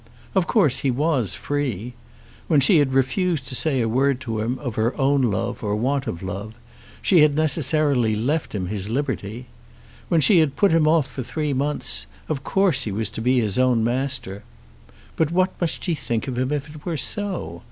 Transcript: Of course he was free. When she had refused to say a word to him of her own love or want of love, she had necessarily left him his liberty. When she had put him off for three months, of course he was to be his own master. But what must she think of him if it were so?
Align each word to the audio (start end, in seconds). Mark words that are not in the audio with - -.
Of 0.33 0.47
course 0.47 0.77
he 0.77 0.89
was 0.89 1.35
free. 1.35 1.93
When 2.47 2.59
she 2.59 2.79
had 2.79 2.91
refused 2.91 3.45
to 3.47 3.55
say 3.55 3.81
a 3.81 3.87
word 3.87 4.19
to 4.21 4.39
him 4.39 4.57
of 4.57 4.73
her 4.73 4.99
own 4.99 5.21
love 5.21 5.61
or 5.63 5.75
want 5.75 6.07
of 6.07 6.23
love, 6.23 6.55
she 7.03 7.19
had 7.21 7.35
necessarily 7.35 8.15
left 8.15 8.55
him 8.55 8.65
his 8.65 8.89
liberty. 8.89 9.45
When 10.09 10.19
she 10.19 10.39
had 10.39 10.55
put 10.55 10.71
him 10.71 10.87
off 10.87 11.05
for 11.05 11.21
three 11.21 11.53
months, 11.53 12.07
of 12.29 12.43
course 12.43 12.85
he 12.85 12.91
was 12.91 13.09
to 13.09 13.21
be 13.21 13.39
his 13.39 13.59
own 13.59 13.83
master. 13.83 14.41
But 15.17 15.29
what 15.31 15.53
must 15.61 15.83
she 15.83 15.93
think 15.93 16.27
of 16.27 16.35
him 16.35 16.51
if 16.51 16.67
it 16.75 16.83
were 16.83 16.97
so? 16.97 17.59